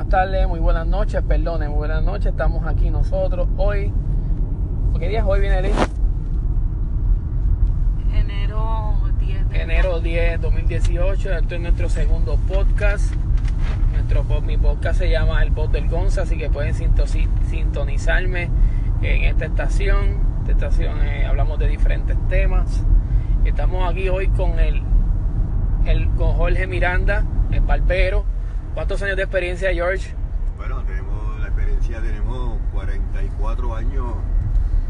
[0.00, 2.28] buenas tardes, muy buenas noches, perdone, muy buenas noches.
[2.28, 3.92] Estamos aquí nosotros hoy.
[4.98, 5.60] ¿Qué día es hoy, viene
[8.14, 9.50] Enero 10.
[9.50, 11.34] de- Enero 10, 2018.
[11.34, 13.14] Este es nuestro segundo podcast.
[13.92, 18.48] Nuestro mi podcast se llama El Pod del Gonza, así que pueden sintonizarme
[19.02, 20.16] en esta estación.
[20.40, 22.82] Esta estación eh, hablamos de diferentes temas.
[23.44, 24.82] Estamos aquí hoy con el,
[25.84, 28.39] el con Jorge Miranda, el barbero.
[28.74, 30.14] ¿Cuántos años de experiencia, George?
[30.56, 34.14] Bueno, tenemos la experiencia, tenemos 44 años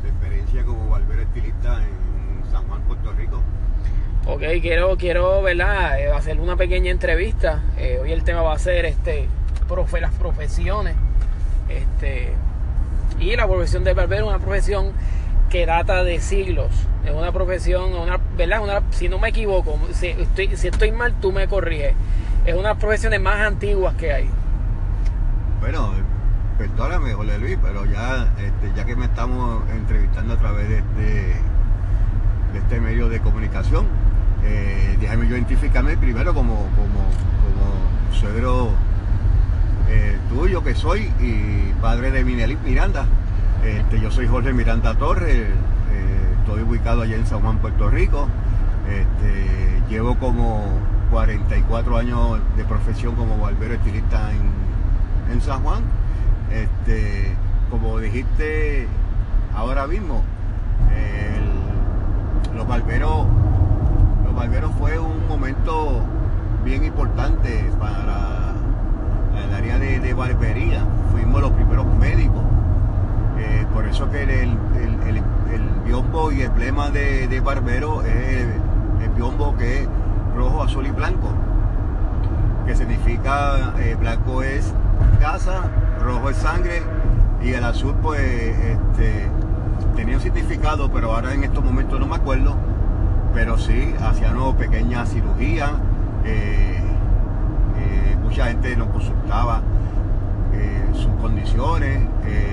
[0.02, 3.40] de experiencia como barbero estilista en San Juan, Puerto Rico.
[4.26, 5.98] Ok, quiero, quiero ¿verdad?
[5.98, 7.62] Eh, hacer una pequeña entrevista.
[7.78, 9.28] Eh, hoy el tema va a ser este,
[9.66, 10.94] profe, las profesiones.
[11.70, 12.34] Este,
[13.18, 14.92] y la profesión de barbero es una profesión
[15.48, 16.70] que data de siglos.
[17.06, 18.62] Es una profesión, una, ¿verdad?
[18.62, 21.94] Una, si no me equivoco, si estoy, si estoy mal, tú me corriges.
[22.50, 24.28] Es una de las profesiones más antiguas que hay.
[25.60, 25.92] Bueno,
[26.58, 31.34] perdóname, Jorge Luis, pero ya, este, ya que me estamos entrevistando a través de este,
[32.52, 33.86] de este medio de comunicación,
[34.44, 36.66] eh, déjame yo identificarme primero como,
[38.12, 38.70] suegro
[39.88, 43.06] eh, tuyo que soy y padre de Minelis Miranda.
[43.64, 48.26] Este, yo soy Jorge Miranda Torres, eh, estoy ubicado allá en San Juan, Puerto Rico.
[49.88, 50.64] Llevo como
[51.10, 55.82] 44 años de profesión como barbero estilista en, en San Juan.
[56.52, 57.34] Este,
[57.70, 58.86] como dijiste
[59.54, 60.22] ahora mismo,
[62.54, 63.26] los barberos,
[64.24, 66.00] los barberos fue un momento
[66.64, 68.52] bien importante para
[69.44, 70.84] el área de, barbería.
[71.12, 72.42] Fuimos los primeros médicos.
[73.38, 75.22] Eh, por eso que el, el, el-
[75.54, 78.46] el biombo y el emblema de, barbero es
[79.02, 79.88] el, biombo que
[80.40, 81.28] rojo, azul y blanco.
[82.66, 84.72] Que significa, eh, blanco es
[85.20, 85.64] casa,
[86.02, 86.82] rojo es sangre
[87.42, 89.28] y el azul pues este,
[89.96, 92.54] tenía un significado, pero ahora en estos momentos no me acuerdo.
[93.34, 95.72] Pero sí, hacíamos pequeñas cirugías.
[96.24, 96.78] eh,
[97.78, 99.60] eh, mucha gente nos consultaba
[100.54, 102.00] eh, sus condiciones,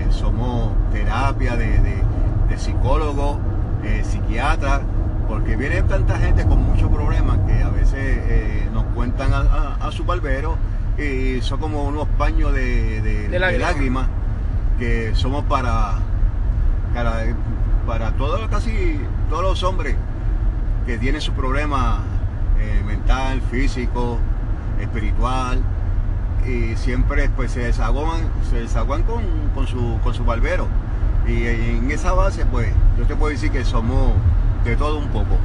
[0.09, 2.03] somos terapia de, de,
[2.49, 3.37] de psicólogo,
[4.03, 4.81] psiquiatra,
[5.27, 9.87] porque viene tanta gente con muchos problemas que a veces eh, nos cuentan a, a-
[9.87, 10.55] a su barbero
[10.97, 13.71] y son como unos paños de, de- De de lágrimas.
[13.73, 14.07] lágrimas
[14.79, 15.95] que somos para,
[16.93, 17.23] para,
[17.85, 18.99] para todos, casi
[19.29, 19.95] todos los hombres
[20.85, 21.99] que tienen su problema
[22.59, 24.17] eh, mental, físico,
[24.81, 25.59] espiritual
[26.47, 29.23] y siempre pues se desahogan, se desahogan con,
[29.53, 30.67] con su, con su barbero.
[31.27, 34.13] Y en esa base pues yo te puedo decir que somos
[34.63, 35.37] de todo un poco.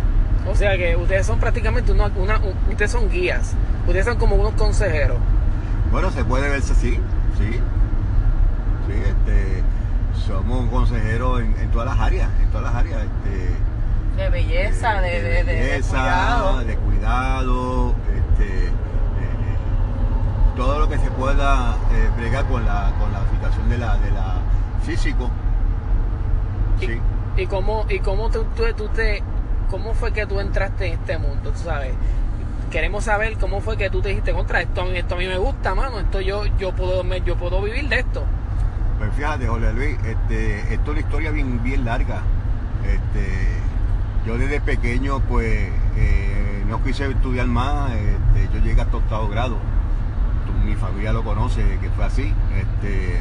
[0.50, 3.54] O sea que ustedes son prácticamente una, una- un- ustedes son guías.
[3.86, 5.18] Ustedes son como unos consejeros.
[5.90, 6.90] Bueno, se puede verse así,
[7.38, 7.60] sí.
[8.86, 9.62] Sí, este,
[10.26, 13.02] somos consejeros en, en todas las áreas, en todas las áreas.
[13.02, 16.58] Este, De belleza, de, de, de- de belleza, cuidado.
[16.64, 18.70] de cuidado, este, eh,
[20.56, 24.10] todo lo que se pueda eh, bregar con la, con la situación de la, de
[24.10, 24.34] la
[24.84, 25.30] físico.
[26.80, 27.00] Y, Sí.
[27.36, 29.22] Y cómo, y cómo tú, tú- tú te,
[29.70, 31.92] cómo fue que tú entraste en este mundo, tú sabes.
[32.70, 35.74] Queremos saber cómo fue que tú te dijiste contra esto, esto a mí me gusta,
[35.74, 38.24] mano, esto yo, yo puedo, yo puedo vivir de esto.
[38.98, 42.22] Pues fíjate, Jorge Luis, este, esto es una historia bien, bien larga.
[42.86, 43.28] Este,
[44.26, 47.92] yo desde pequeño, pues, eh, no quise estudiar más.
[47.92, 49.56] este, yo llegué hasta octavo grado.
[50.64, 52.32] Mi familia lo conoce, que fue así.
[52.56, 53.18] Este,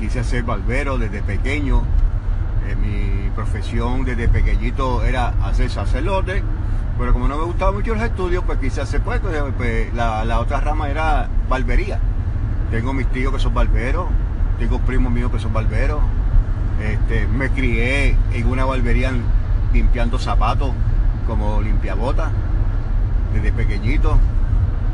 [0.00, 1.82] quise ser barbero desde pequeño.
[2.66, 6.42] Eh, mi profesión desde pequeñito era hacer sacerdote.
[6.98, 9.20] Pero como no me gustaban mucho los estudios, pues quise hacer pues,
[9.56, 11.98] pues, la, la otra rama era barbería.
[12.70, 14.06] Tengo mis tíos que son barberos,
[14.58, 16.00] tengo primos míos que son barberos.
[16.80, 19.12] Este, me crié en una barbería
[19.72, 20.70] limpiando zapatos
[21.26, 22.30] como limpiabotas
[23.34, 24.18] desde pequeñito.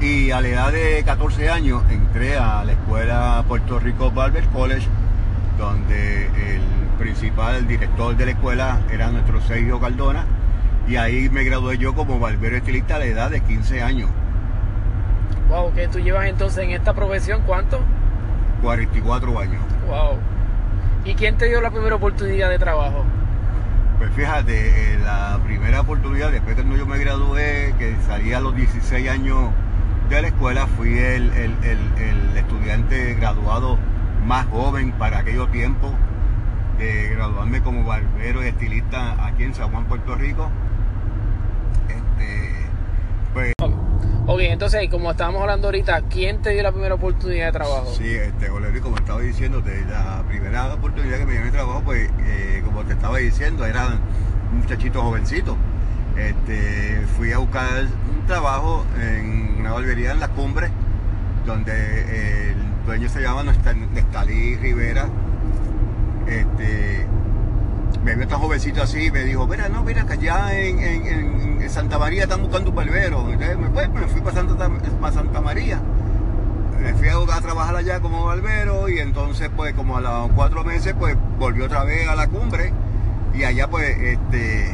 [0.00, 4.89] Y a la edad de 14 años entré a la escuela Puerto Rico Barber College,
[5.59, 6.62] donde el
[7.00, 10.25] principal, director de la escuela era nuestro Sergio Cardona.
[10.87, 14.11] Y ahí me gradué yo como barbero estilista a la edad de 15 años,
[15.49, 17.81] Wow, que tú llevas entonces en esta profesión, ¿cuánto?
[18.62, 19.61] 44 años.
[19.88, 20.19] Wow.
[21.05, 23.05] ¿Y quién te dio la primera oportunidad de trabajo?
[23.99, 28.55] Pues fíjate, eh, la primera oportunidad, después que yo me gradué, que salí a los
[28.55, 29.50] 16 años
[30.08, 33.76] de la escuela, fui el, el- el- el estudiante graduado
[34.26, 35.91] más joven para aquellos tiempos
[36.81, 40.49] de graduarme como barbero y estilista aquí en San Juan, Puerto Rico.
[41.88, 42.53] Este,
[43.35, 43.53] pues
[44.27, 47.93] Ok, entonces, como estábamos hablando ahorita, ¿quién te dio la primera oportunidad de trabajo?
[47.93, 51.82] Sí, este, Luis, como estaba diciendo, de la primera oportunidad que me dio de trabajo,
[51.85, 53.88] pues, eh, como te estaba diciendo, era
[54.53, 55.56] un muchachito jovencito.
[56.17, 60.71] Este, fui a buscar un trabajo en una barbería en la cumbre,
[61.44, 62.56] donde el
[62.87, 65.09] dueño se llama Nestalí Rivera.
[68.21, 72.25] Vio tan jovencito así y me dijo, mira, no, mira que allá en, Santa María
[72.25, 73.27] están buscando un barbero.
[73.31, 75.81] Entonces me, pues, me fui para Santa, Santa María.
[76.83, 80.95] Me fui a, trabajar allá como barbero y entonces pues como a los cuatro meses
[80.99, 82.75] pues volví otra vez a la cumbre
[83.33, 84.71] y allá pues este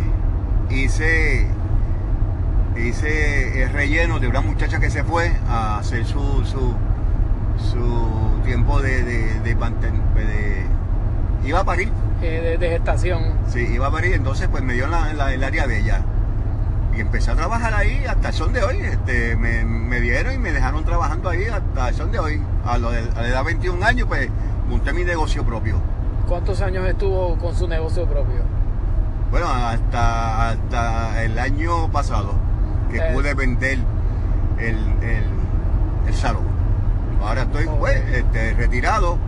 [0.71, 1.47] hice
[2.77, 6.75] hice el relleno de una muchacha que se fue a hacer su su,
[7.59, 9.57] su tiempo de, de, de-
[11.45, 13.35] iba a parir Eh, de, de gestación.
[13.49, 15.79] Sí, iba a parir, entonces pues me dio en, la- en la- el área de
[15.81, 16.01] ella.
[16.97, 18.79] Y empecé a trabajar ahí hasta el son de hoy.
[18.81, 22.41] Este, me, me dieron y me dejaron trabajando ahí hasta el son de hoy.
[22.65, 24.29] A, lo de- a la edad de 21 años pues
[24.69, 25.77] monté mi negocio propio.
[26.27, 28.41] ¿Cuántos años estuvo con su negocio propio?
[29.31, 32.33] Bueno, hasta, hasta el año pasado
[32.91, 33.11] que Eh.
[33.13, 33.79] pude vender
[34.59, 35.25] el, el,
[36.07, 36.45] el salón.
[37.23, 39.19] Ahora estoy pues este, retirado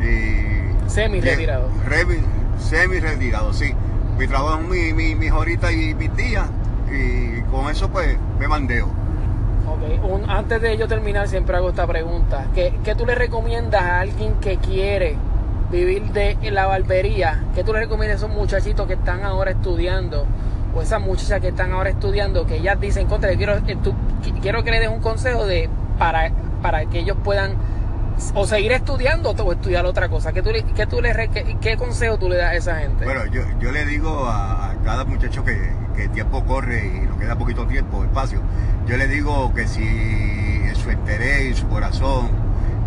[0.00, 0.55] y...
[0.86, 1.68] Semi-retirado.
[1.88, 2.22] Revi-
[2.58, 3.72] Semi-retirado, sí.
[4.18, 6.46] Mi trabajo es mi, mi, mis horitas y mis días
[6.90, 8.86] y con eso pues me mandeo.
[9.66, 12.46] Ok, un- antes de yo terminar, siempre hago esta pregunta.
[12.54, 15.16] ¿Qué, qué tú le recomiendas a alguien que quiere
[15.70, 17.42] vivir de la barbería?
[17.54, 20.24] ¿Qué tú le recomiendas a esos muchachitos que están ahora estudiando?
[20.74, 24.38] O esas muchachas que están ahora estudiando, que ellas dicen, contra, quiero, eh, tú- qui-
[24.40, 25.68] quiero que le des un consejo de
[25.98, 26.30] para,
[26.62, 27.52] para que ellos puedan
[28.34, 30.32] o seguir estudiando o estudiar otra cosa.
[30.32, 31.28] ¿Qué, tú, qué, tú le,
[31.60, 33.04] qué, consejo tú le das a esa gente?
[33.04, 35.56] Bueno, yo, yo le digo a, cada muchacho que,
[35.94, 38.40] que el tiempo corre y nos queda poquito tiempo, espacio,
[38.86, 39.82] yo le digo que si
[40.82, 42.28] su interés y su corazón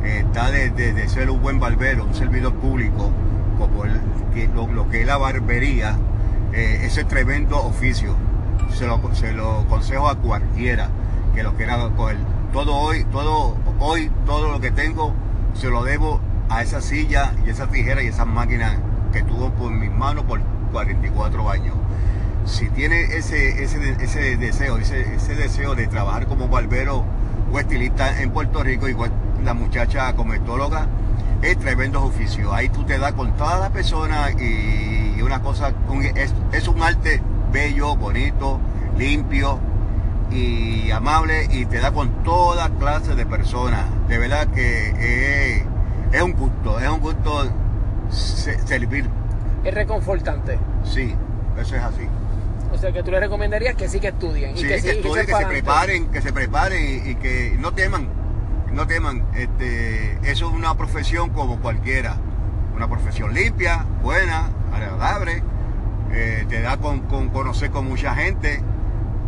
[0.04, 3.12] eh, está de, de- ser un buen barbero, un servidor público,
[3.58, 4.00] como el-
[4.34, 5.96] que, lo, lo que es la barbería,
[6.54, 8.16] eh, ese tremendo oficio.
[8.74, 10.90] Se lo, se lo aconsejo a cualquiera
[11.36, 12.18] que lo quiera coger.
[12.54, 15.14] Todo hoy, todo hoy, todo lo que tengo,
[15.54, 16.20] se lo debo
[16.50, 18.76] a esa silla y esa tijera y esas máquinas
[19.14, 20.42] que tuvo por mis manos por
[20.72, 21.76] 44 años.
[22.46, 27.06] Si tiene ese, ese, ese deseo, ese, ese deseo de trabajar como barbero
[27.52, 29.12] o estilista en Puerto Rico, igual
[29.44, 30.88] la muchacha cometóloga,
[31.44, 32.52] es tremendo oficio.
[32.52, 35.72] Ahí tú te das con toda la persona y una cosa,
[36.16, 38.60] es, es un arte bello, bonito,
[38.98, 39.60] limpio
[40.32, 43.86] y amable y te da con toda clase de personas.
[44.08, 44.90] De verdad que
[45.58, 45.64] es,
[46.12, 47.50] es un gusto, es un gusto
[48.10, 49.10] se- servir.
[49.64, 50.58] Es reconfortante.
[50.84, 51.14] Sí,
[51.60, 52.08] eso es así.
[52.72, 54.56] O sea, que tú le recomendarías que sí que estudien.
[54.56, 57.16] Sí, y que, que, sí, estudien, echen que se preparen, que se preparen y, y
[57.16, 58.08] que no teman,
[58.72, 59.26] no teman.
[59.36, 62.16] Este, eso es una profesión como cualquiera.
[62.76, 65.44] Una profesión limpia, buena, agradable,
[66.14, 68.62] eh, te da con, con conocer con mucha gente,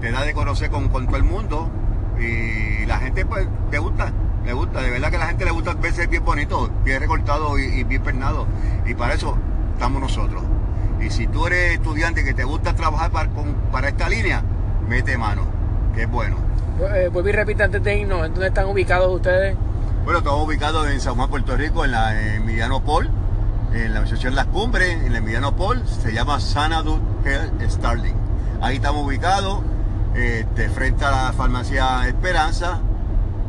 [0.01, 1.69] te da de conocer con, con todo el mundo
[2.19, 4.11] y la gente pues le gusta,
[4.45, 7.57] le gusta, de verdad que a la gente le gusta verse bien bonito, bien recortado
[7.59, 8.45] y, y bien pernado
[8.85, 9.37] y para eso
[9.73, 10.43] estamos nosotros.
[10.99, 14.43] Y si tú eres estudiante que te gusta trabajar para, con- para esta línea,
[14.87, 15.43] mete mano,
[15.95, 16.35] que es bueno.
[16.93, 19.55] Eh, vuelvo y repite antes de irnos, ¿en dónde están ubicados ustedes?
[20.03, 23.09] Bueno, estamos ubicados en San Juan, Puerto Rico, en la en Emiliano Paul,
[23.73, 28.15] en la asociación Las Cumbres, en el Emiliano Paul, se llama Sanadu Health Starling.
[28.61, 29.61] Ahí estamos ubicados,
[30.15, 32.79] este, frente a la farmacia Esperanza,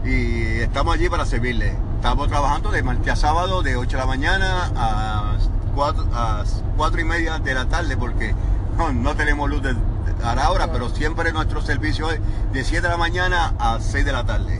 [0.04, 1.76] y estamos allí para servirle.
[1.97, 5.37] Estamos trabajando de martes a sábado, de 8 de la mañana a
[5.75, 6.45] 4, a
[6.76, 8.35] 4 y media de la tarde, porque
[8.76, 9.76] no, no tenemos luz de,
[10.25, 12.21] a la hora, pero siempre nuestro servicio es
[12.52, 14.59] de 7 de la mañana a 6 de la tarde.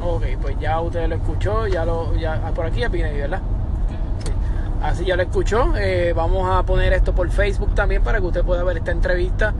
[0.00, 3.40] Ok, pues ya usted lo escuchó, ya lo, ya, ah, por aquí ya viene, ¿verdad?
[4.24, 4.32] Sí.
[4.82, 5.76] Así ya lo escuchó.
[5.76, 9.52] eh, vamos a poner esto por Facebook también para que usted pueda ver esta entrevista.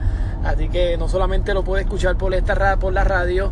[0.43, 3.51] Así que no solamente lo puede escuchar por esta por la radio,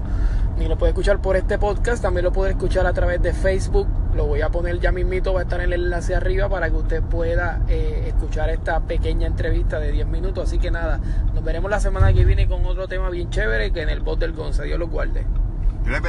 [0.58, 3.88] ni lo puede escuchar por este podcast, también lo puede escuchar a través de Facebook.
[4.16, 6.76] Lo voy a poner ya mismito, va a estar en el enlace arriba para que
[6.76, 10.46] usted pueda eh, escuchar esta pequeña entrevista de 10 minutos.
[10.46, 11.00] Así que nada,
[11.36, 14.20] nos veremos la semana que viene con otro tema bien chévere que en el bot
[14.20, 14.64] del Gonza.
[14.64, 15.26] Dios lo guarde.